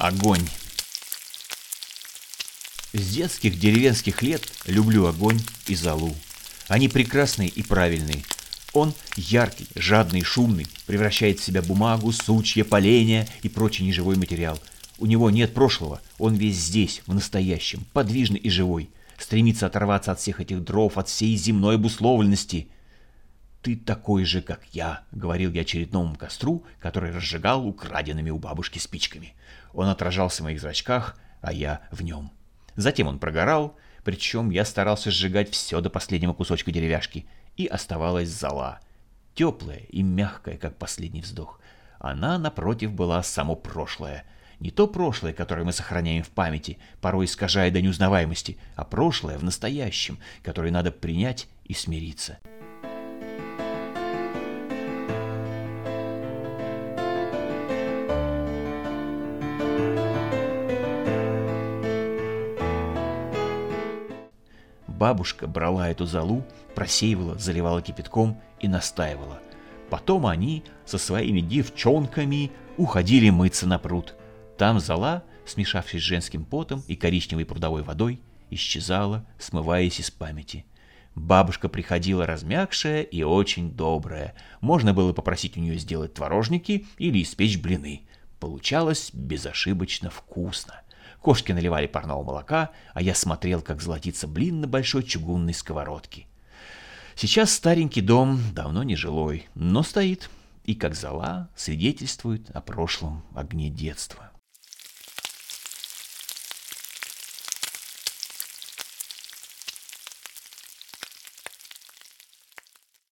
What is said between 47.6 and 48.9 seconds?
до неузнаваемости, а